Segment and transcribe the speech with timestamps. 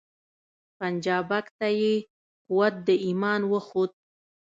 [0.77, 1.93] پنجابک ته یې
[2.47, 3.91] قوت د ایمان وښود